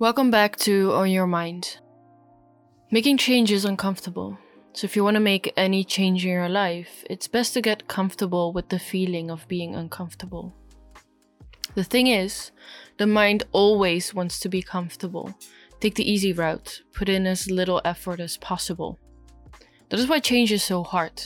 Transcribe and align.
Welcome 0.00 0.32
back 0.32 0.56
to 0.56 0.92
On 0.92 1.08
Your 1.08 1.28
Mind. 1.28 1.78
Making 2.90 3.16
change 3.16 3.52
is 3.52 3.64
uncomfortable. 3.64 4.36
So, 4.72 4.86
if 4.86 4.96
you 4.96 5.04
want 5.04 5.14
to 5.14 5.20
make 5.20 5.52
any 5.56 5.84
change 5.84 6.24
in 6.24 6.32
your 6.32 6.48
life, 6.48 7.04
it's 7.08 7.28
best 7.28 7.54
to 7.54 7.60
get 7.60 7.86
comfortable 7.86 8.52
with 8.52 8.70
the 8.70 8.80
feeling 8.80 9.30
of 9.30 9.46
being 9.46 9.76
uncomfortable. 9.76 10.52
The 11.76 11.84
thing 11.84 12.08
is, 12.08 12.50
the 12.98 13.06
mind 13.06 13.44
always 13.52 14.12
wants 14.12 14.40
to 14.40 14.48
be 14.48 14.62
comfortable. 14.62 15.32
Take 15.78 15.94
the 15.94 16.10
easy 16.10 16.32
route, 16.32 16.82
put 16.92 17.08
in 17.08 17.24
as 17.24 17.48
little 17.48 17.80
effort 17.84 18.18
as 18.18 18.36
possible. 18.36 18.98
That 19.90 20.00
is 20.00 20.08
why 20.08 20.18
change 20.18 20.50
is 20.50 20.64
so 20.64 20.82
hard. 20.82 21.22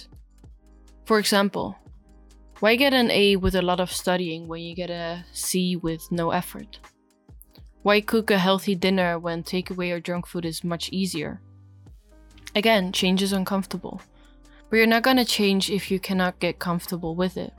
For 1.07 1.19
example, 1.19 1.79
why 2.61 2.77
get 2.77 2.93
an 2.93 3.11
A 3.11 3.37
with 3.37 3.55
a 3.55 3.62
lot 3.62 3.80
of 3.80 3.91
studying 3.91 4.46
when 4.46 4.61
you 4.61 4.75
get 4.75 4.91
a 4.91 5.25
C 5.32 5.75
with 5.77 6.12
no 6.12 6.32
effort? 6.32 6.80
Why 7.82 8.00
cook 8.00 8.30
a 8.30 8.38
healthy 8.38 8.74
dinner 8.74 9.18
when 9.18 9.42
takeaway 9.42 9.93
or 9.93 10.00
junk 10.00 10.26
food 10.26 10.44
is 10.44 10.64
much 10.64 10.90
easier? 10.90 11.40
Again, 12.54 12.93
change 12.93 13.22
is 13.22 13.32
uncomfortable. 13.32 14.00
But 14.68 14.76
you're 14.76 14.86
not 14.86 15.03
gonna 15.03 15.25
change 15.25 15.70
if 15.70 15.90
you 15.90 16.00
cannot 16.00 16.40
get 16.40 16.58
comfortable 16.58 17.14
with 17.14 17.36
it. 17.36 17.53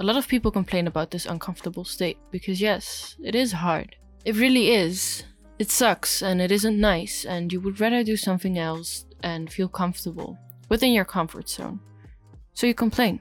A 0.00 0.04
lot 0.04 0.16
of 0.16 0.26
people 0.28 0.50
complain 0.50 0.86
about 0.86 1.10
this 1.10 1.26
uncomfortable 1.26 1.84
state 1.84 2.18
because, 2.30 2.60
yes, 2.60 3.16
it 3.22 3.34
is 3.34 3.52
hard. 3.52 3.96
It 4.24 4.36
really 4.36 4.70
is. 4.70 5.24
It 5.58 5.70
sucks 5.70 6.22
and 6.22 6.40
it 6.40 6.52
isn't 6.52 6.80
nice, 6.80 7.24
and 7.24 7.52
you 7.52 7.60
would 7.60 7.80
rather 7.80 8.04
do 8.04 8.16
something 8.16 8.58
else 8.58 9.04
and 9.22 9.52
feel 9.52 9.68
comfortable 9.68 10.38
within 10.68 10.92
your 10.92 11.04
comfort 11.04 11.48
zone. 11.48 11.80
So 12.54 12.66
you 12.66 12.74
complain. 12.74 13.20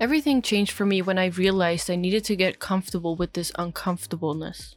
Everything 0.00 0.40
changed 0.40 0.72
for 0.72 0.86
me 0.86 1.02
when 1.02 1.18
I 1.18 1.26
realized 1.26 1.90
I 1.90 1.96
needed 1.96 2.24
to 2.24 2.36
get 2.36 2.58
comfortable 2.58 3.16
with 3.16 3.34
this 3.34 3.52
uncomfortableness. 3.58 4.74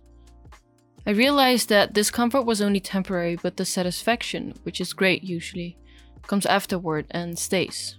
I 1.08 1.12
realized 1.12 1.70
that 1.70 1.94
discomfort 1.94 2.46
was 2.46 2.62
only 2.62 2.82
temporary, 2.82 3.38
but 3.42 3.56
the 3.56 3.66
satisfaction, 3.66 4.54
which 4.64 4.82
is 4.82 4.92
great 4.92 5.24
usually, 5.24 5.78
comes 6.28 6.46
afterward 6.46 7.08
and 7.12 7.40
stays. 7.40 7.98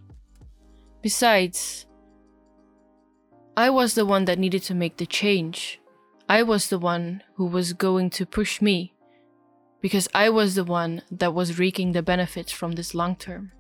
Besides, 1.00 1.86
I 3.56 3.70
was 3.70 3.94
the 3.94 4.04
one 4.04 4.26
that 4.26 4.38
needed 4.38 4.62
to 4.64 4.74
make 4.74 4.98
the 4.98 5.06
change. 5.06 5.80
I 6.28 6.42
was 6.42 6.68
the 6.68 6.78
one 6.78 7.22
who 7.36 7.46
was 7.46 7.72
going 7.72 8.10
to 8.10 8.26
push 8.26 8.60
me 8.60 8.94
because 9.80 10.08
I 10.14 10.30
was 10.30 10.54
the 10.54 10.64
one 10.64 11.02
that 11.10 11.34
was 11.34 11.58
reaping 11.58 11.92
the 11.92 12.02
benefits 12.02 12.52
from 12.52 12.72
this 12.72 12.94
long 12.94 13.16
term. 13.16 13.52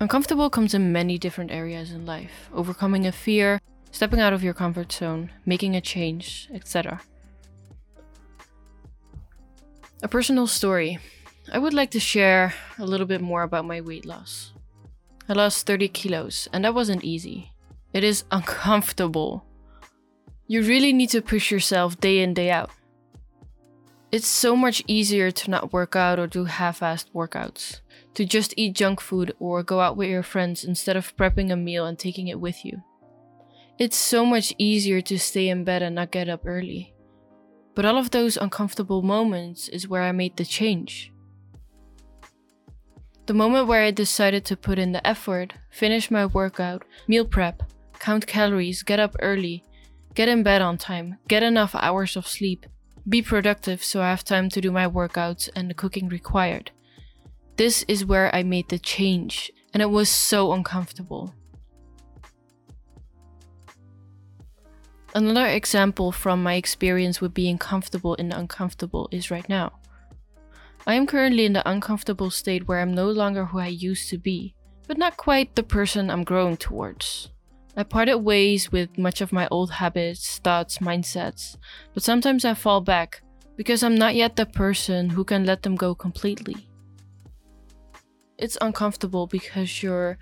Uncomfortable 0.00 0.48
comes 0.48 0.74
in 0.74 0.92
many 0.92 1.18
different 1.18 1.50
areas 1.50 1.90
in 1.90 2.06
life 2.06 2.48
overcoming 2.54 3.04
a 3.06 3.10
fear, 3.10 3.60
stepping 3.90 4.20
out 4.20 4.32
of 4.32 4.44
your 4.44 4.54
comfort 4.54 4.92
zone, 4.92 5.30
making 5.44 5.74
a 5.74 5.80
change, 5.80 6.48
etc. 6.54 7.00
A 10.00 10.06
personal 10.06 10.46
story. 10.46 11.00
I 11.52 11.58
would 11.58 11.74
like 11.74 11.90
to 11.92 12.00
share 12.00 12.54
a 12.78 12.86
little 12.86 13.06
bit 13.06 13.20
more 13.20 13.42
about 13.42 13.64
my 13.64 13.80
weight 13.80 14.06
loss. 14.06 14.52
I 15.28 15.32
lost 15.32 15.66
30 15.66 15.88
kilos, 15.88 16.48
and 16.52 16.64
that 16.64 16.74
wasn't 16.74 17.02
easy. 17.02 17.52
It 17.92 18.04
is 18.04 18.22
uncomfortable. 18.30 19.44
You 20.46 20.62
really 20.62 20.92
need 20.92 21.10
to 21.10 21.20
push 21.20 21.50
yourself 21.50 21.98
day 21.98 22.20
in, 22.20 22.34
day 22.34 22.50
out. 22.50 22.70
It's 24.12 24.28
so 24.28 24.54
much 24.54 24.82
easier 24.86 25.32
to 25.32 25.50
not 25.50 25.72
work 25.72 25.96
out 25.96 26.20
or 26.20 26.28
do 26.28 26.44
half 26.44 26.80
assed 26.80 27.10
workouts 27.12 27.80
to 28.18 28.24
just 28.24 28.52
eat 28.56 28.74
junk 28.74 29.00
food 29.00 29.32
or 29.38 29.62
go 29.62 29.78
out 29.78 29.96
with 29.96 30.08
your 30.08 30.24
friends 30.24 30.64
instead 30.64 30.96
of 30.96 31.16
prepping 31.16 31.52
a 31.52 31.56
meal 31.56 31.86
and 31.86 31.96
taking 31.96 32.26
it 32.26 32.40
with 32.40 32.64
you. 32.64 32.82
It's 33.78 33.96
so 33.96 34.26
much 34.26 34.52
easier 34.58 35.00
to 35.02 35.20
stay 35.20 35.48
in 35.48 35.62
bed 35.62 35.82
and 35.82 35.94
not 35.94 36.10
get 36.10 36.28
up 36.28 36.42
early. 36.44 36.92
But 37.76 37.84
all 37.84 37.96
of 37.96 38.10
those 38.10 38.36
uncomfortable 38.36 39.02
moments 39.02 39.68
is 39.68 39.86
where 39.86 40.02
I 40.02 40.10
made 40.10 40.36
the 40.36 40.44
change. 40.44 41.12
The 43.26 43.34
moment 43.34 43.68
where 43.68 43.84
I 43.84 43.92
decided 43.92 44.44
to 44.46 44.56
put 44.56 44.80
in 44.80 44.90
the 44.90 45.06
effort, 45.06 45.54
finish 45.70 46.10
my 46.10 46.26
workout, 46.26 46.84
meal 47.06 47.24
prep, 47.24 47.62
count 48.00 48.26
calories, 48.26 48.82
get 48.82 48.98
up 48.98 49.14
early, 49.20 49.62
get 50.16 50.28
in 50.28 50.42
bed 50.42 50.60
on 50.60 50.76
time, 50.76 51.18
get 51.28 51.44
enough 51.44 51.72
hours 51.76 52.16
of 52.16 52.26
sleep, 52.26 52.66
be 53.08 53.22
productive 53.22 53.84
so 53.84 54.02
I 54.02 54.10
have 54.10 54.24
time 54.24 54.48
to 54.48 54.60
do 54.60 54.72
my 54.72 54.88
workouts 54.88 55.48
and 55.54 55.70
the 55.70 55.74
cooking 55.74 56.08
required. 56.08 56.72
This 57.58 57.84
is 57.88 58.04
where 58.04 58.32
I 58.32 58.44
made 58.44 58.68
the 58.68 58.78
change, 58.78 59.50
and 59.74 59.82
it 59.82 59.90
was 59.90 60.08
so 60.08 60.52
uncomfortable. 60.52 61.34
Another 65.12 65.48
example 65.48 66.12
from 66.12 66.40
my 66.40 66.54
experience 66.54 67.20
with 67.20 67.34
being 67.34 67.58
comfortable 67.58 68.14
in 68.14 68.28
the 68.28 68.38
uncomfortable 68.38 69.08
is 69.10 69.32
right 69.32 69.48
now. 69.48 69.72
I 70.86 70.94
am 70.94 71.08
currently 71.08 71.46
in 71.46 71.52
the 71.52 71.68
uncomfortable 71.68 72.30
state 72.30 72.68
where 72.68 72.78
I'm 72.78 72.94
no 72.94 73.10
longer 73.10 73.46
who 73.46 73.58
I 73.58 73.66
used 73.66 74.08
to 74.10 74.18
be, 74.18 74.54
but 74.86 74.96
not 74.96 75.16
quite 75.16 75.56
the 75.56 75.64
person 75.64 76.10
I'm 76.10 76.22
growing 76.22 76.58
towards. 76.58 77.30
I 77.76 77.82
parted 77.82 78.18
ways 78.18 78.70
with 78.70 78.96
much 78.96 79.20
of 79.20 79.32
my 79.32 79.48
old 79.48 79.72
habits, 79.72 80.38
thoughts, 80.38 80.78
mindsets, 80.78 81.56
but 81.92 82.04
sometimes 82.04 82.44
I 82.44 82.54
fall 82.54 82.80
back 82.80 83.20
because 83.56 83.82
I'm 83.82 83.96
not 83.96 84.14
yet 84.14 84.36
the 84.36 84.46
person 84.46 85.10
who 85.10 85.24
can 85.24 85.44
let 85.44 85.64
them 85.64 85.74
go 85.74 85.96
completely 85.96 86.67
it's 88.38 88.56
uncomfortable 88.60 89.26
because 89.26 89.82
you're 89.82 90.16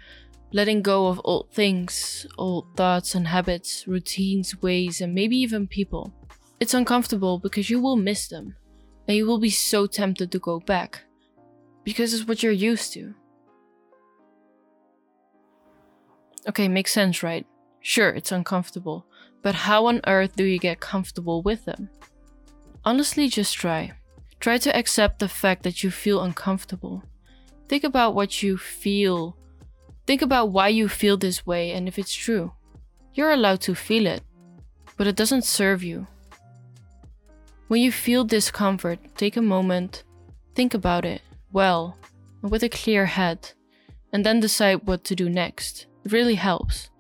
letting 0.52 0.80
go 0.80 1.08
of 1.08 1.20
old 1.24 1.50
things, 1.52 2.26
old 2.38 2.74
thoughts 2.76 3.14
and 3.14 3.28
habits, 3.28 3.86
routines, 3.86 4.60
ways, 4.62 5.00
and 5.00 5.14
maybe 5.14 5.36
even 5.36 5.66
people. 5.66 6.12
It's 6.58 6.74
uncomfortable 6.74 7.38
because 7.38 7.68
you 7.68 7.80
will 7.80 7.96
miss 7.96 8.28
them, 8.28 8.56
and 9.06 9.16
you 9.16 9.26
will 9.26 9.38
be 9.38 9.50
so 9.50 9.86
tempted 9.86 10.32
to 10.32 10.38
go 10.38 10.58
back 10.60 11.04
because 11.84 12.14
it's 12.14 12.26
what 12.26 12.42
you're 12.42 12.52
used 12.52 12.92
to. 12.94 13.14
Okay, 16.48 16.68
makes 16.68 16.92
sense, 16.92 17.22
right? 17.22 17.46
Sure, 17.80 18.08
it's 18.08 18.32
uncomfortable, 18.32 19.06
but 19.42 19.54
how 19.54 19.86
on 19.86 20.00
earth 20.06 20.36
do 20.36 20.44
you 20.44 20.58
get 20.58 20.80
comfortable 20.80 21.42
with 21.42 21.66
them? 21.66 21.90
Honestly, 22.84 23.28
just 23.28 23.54
try. 23.54 23.92
Try 24.40 24.58
to 24.58 24.76
accept 24.76 25.18
the 25.18 25.28
fact 25.28 25.64
that 25.64 25.82
you 25.82 25.90
feel 25.90 26.22
uncomfortable 26.22 27.02
Think 27.68 27.84
about 27.84 28.14
what 28.14 28.42
you 28.42 28.56
feel. 28.56 29.36
Think 30.06 30.22
about 30.22 30.50
why 30.50 30.68
you 30.68 30.88
feel 30.88 31.16
this 31.16 31.44
way 31.44 31.72
and 31.72 31.88
if 31.88 31.98
it's 31.98 32.14
true. 32.14 32.52
You're 33.14 33.32
allowed 33.32 33.60
to 33.62 33.74
feel 33.74 34.06
it, 34.06 34.22
but 34.96 35.06
it 35.06 35.16
doesn't 35.16 35.44
serve 35.44 35.82
you. 35.82 36.06
When 37.68 37.80
you 37.80 37.90
feel 37.90 38.24
discomfort, 38.24 38.98
take 39.16 39.36
a 39.36 39.42
moment, 39.42 40.04
think 40.54 40.74
about 40.74 41.04
it 41.04 41.22
well, 41.52 41.96
and 42.42 42.50
with 42.50 42.62
a 42.62 42.68
clear 42.68 43.06
head, 43.06 43.52
and 44.12 44.24
then 44.24 44.40
decide 44.40 44.86
what 44.86 45.04
to 45.04 45.14
do 45.14 45.28
next. 45.28 45.86
It 46.04 46.12
really 46.12 46.34
helps. 46.34 46.90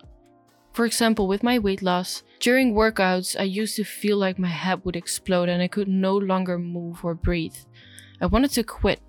For 0.72 0.84
example, 0.86 1.28
with 1.28 1.42
my 1.42 1.58
weight 1.58 1.82
loss, 1.82 2.22
during 2.40 2.74
workouts, 2.74 3.38
I 3.38 3.44
used 3.44 3.76
to 3.76 3.84
feel 3.84 4.16
like 4.16 4.38
my 4.38 4.48
head 4.48 4.84
would 4.84 4.96
explode 4.96 5.48
and 5.48 5.62
I 5.62 5.68
could 5.68 5.88
no 5.88 6.16
longer 6.16 6.58
move 6.58 7.04
or 7.04 7.14
breathe. 7.14 7.56
I 8.20 8.26
wanted 8.26 8.50
to 8.52 8.62
quit, 8.62 9.00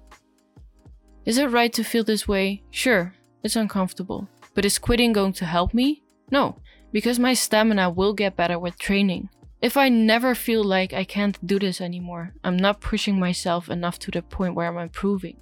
is 1.28 1.38
it 1.38 1.52
right 1.52 1.74
to 1.74 1.84
feel 1.84 2.06
this 2.06 2.26
way? 2.26 2.64
Sure, 2.72 3.14
it's 3.44 3.58
uncomfortable. 3.58 4.30
But 4.54 4.64
is 4.64 4.80
quitting 4.80 5.12
going 5.12 5.34
to 5.34 5.46
help 5.46 5.74
me? 5.74 6.02
No, 6.32 6.60
because 6.94 7.20
my 7.20 7.34
stamina 7.34 7.90
will 7.90 8.14
get 8.14 8.38
better 8.38 8.58
with 8.58 8.80
training. 8.80 9.28
If 9.62 9.76
I 9.76 9.90
never 9.90 10.34
feel 10.34 10.64
like 10.64 10.94
I 10.94 11.04
can't 11.04 11.46
do 11.46 11.60
this 11.60 11.82
anymore, 11.82 12.34
I'm 12.46 12.56
not 12.56 12.80
pushing 12.80 13.20
myself 13.20 13.70
enough 13.70 14.00
to 14.00 14.12
the 14.12 14.22
point 14.22 14.56
where 14.56 14.70
I'm 14.70 14.78
improving. 14.78 15.36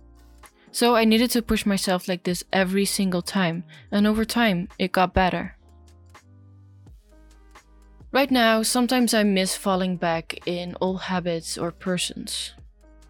So 0.72 0.96
I 0.96 1.06
needed 1.06 1.30
to 1.32 1.44
push 1.44 1.68
myself 1.68 2.08
like 2.08 2.24
this 2.24 2.44
every 2.52 2.86
single 2.86 3.22
time, 3.22 3.64
and 3.92 4.08
over 4.08 4.26
time, 4.26 4.70
it 4.80 4.92
got 4.92 5.14
better. 5.14 5.56
Right 8.12 8.32
now, 8.32 8.64
sometimes 8.64 9.14
I 9.14 9.22
miss 9.22 9.56
falling 9.56 9.98
back 9.98 10.48
in 10.48 10.76
old 10.82 11.02
habits 11.02 11.60
or 11.60 11.70
persons. 11.70 12.56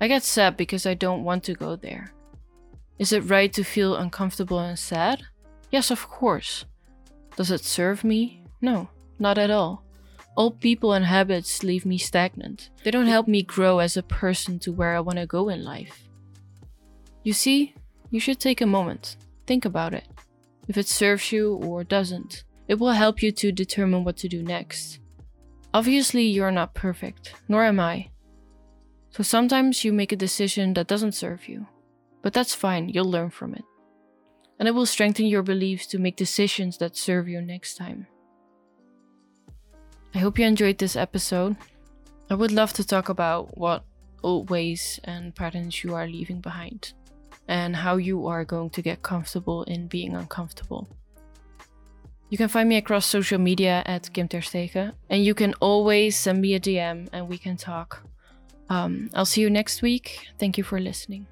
I 0.02 0.10
get 0.10 0.24
sad 0.24 0.58
because 0.58 0.86
I 0.86 0.94
don't 0.94 1.24
want 1.24 1.46
to 1.46 1.54
go 1.54 1.78
there. 1.78 2.12
Is 2.98 3.12
it 3.12 3.30
right 3.30 3.52
to 3.54 3.64
feel 3.64 3.96
uncomfortable 3.96 4.60
and 4.60 4.80
sad? 4.80 5.24
Yes, 5.70 5.92
of 5.92 6.08
course. 6.08 6.66
Does 7.36 7.52
it 7.52 7.66
serve 7.66 8.04
me? 8.04 8.44
No, 8.62 8.90
not 9.20 9.38
at 9.38 9.52
all. 9.52 9.84
Old 10.38 10.60
people 10.60 10.94
and 10.94 11.06
habits 11.06 11.64
leave 11.64 11.86
me 11.86 11.98
stagnant. 11.98 12.70
They 12.84 12.92
don't 12.92 13.08
help 13.08 13.28
me 13.28 13.42
grow 13.42 13.80
as 13.80 13.98
a 13.98 14.04
person 14.04 14.60
to 14.60 14.72
where 14.72 14.96
I 14.96 15.00
want 15.00 15.20
to 15.20 15.26
go 15.26 15.50
in 15.50 15.64
life. 15.64 16.08
You 17.24 17.34
see, 17.34 17.74
you 18.12 18.20
should 18.20 18.40
take 18.40 18.62
a 18.62 18.66
moment, 18.66 19.18
think 19.48 19.66
about 19.66 19.94
it. 19.94 20.08
If 20.68 20.78
it 20.78 20.88
serves 20.88 21.32
you 21.32 21.56
or 21.56 21.84
doesn't, 21.84 22.44
it 22.68 22.80
will 22.80 22.92
help 22.92 23.22
you 23.22 23.32
to 23.34 23.52
determine 23.52 24.04
what 24.04 24.18
to 24.18 24.28
do 24.28 24.42
next. 24.42 25.00
Obviously, 25.74 26.24
you're 26.24 26.52
not 26.52 26.74
perfect, 26.74 27.34
nor 27.48 27.64
am 27.64 27.80
I. 27.80 28.10
So 29.12 29.24
sometimes 29.24 29.84
you 29.84 29.94
make 29.94 30.12
a 30.12 30.18
decision 30.18 30.74
that 30.74 30.88
doesn't 30.88 31.14
serve 31.14 31.48
you. 31.48 31.68
But 32.26 32.34
that's 32.34 32.56
fine, 32.56 32.90
you'll 32.90 33.12
learn 33.12 33.30
from 33.30 33.54
it. 33.54 33.64
And 34.58 34.68
it 34.68 34.74
will 34.74 34.88
strengthen 34.88 35.28
your 35.28 35.44
beliefs 35.44 35.86
to 35.88 36.00
make 36.00 36.16
decisions 36.16 36.80
that 36.80 36.98
serve 36.98 37.28
you 37.28 37.40
next 37.40 37.76
time. 37.76 38.08
I 40.16 40.18
hope 40.18 40.40
you 40.40 40.46
enjoyed 40.48 40.80
this 40.80 40.96
episode. 40.96 41.56
I 42.32 42.34
would 42.34 42.52
love 42.52 42.74
to 42.74 42.84
talk 42.84 43.10
about 43.10 43.56
what 43.60 43.84
old 44.24 44.50
ways 44.50 45.00
and 45.04 45.36
patterns 45.36 45.84
you 45.84 45.94
are 45.94 46.08
leaving 46.08 46.42
behind 46.42 46.94
and 47.48 47.76
how 47.76 47.98
you 47.98 48.26
are 48.26 48.44
going 48.44 48.72
to 48.72 48.82
get 48.82 49.04
comfortable 49.04 49.62
in 49.66 49.86
being 49.86 50.16
uncomfortable. 50.16 50.90
You 52.32 52.40
can 52.40 52.48
find 52.48 52.68
me 52.68 52.78
across 52.78 53.06
social 53.06 53.38
media 53.38 53.84
at 53.86 54.12
Kim 54.14 54.28
Terstege, 54.28 54.94
and 55.12 55.24
you 55.24 55.36
can 55.36 55.54
always 55.60 56.18
send 56.18 56.42
me 56.42 56.56
a 56.56 56.60
DM 56.60 57.08
and 57.14 57.30
we 57.30 57.38
can 57.38 57.56
talk. 57.56 58.02
Um, 58.68 59.12
I'll 59.14 59.28
see 59.28 59.42
you 59.42 59.52
next 59.52 59.84
week. 59.84 60.30
Thank 60.40 60.58
you 60.58 60.64
for 60.64 60.80
listening. 60.80 61.28